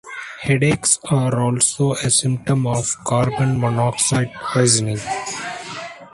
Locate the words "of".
2.65-2.97